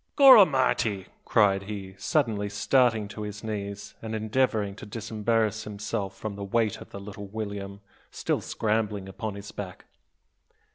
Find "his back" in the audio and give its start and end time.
9.35-9.85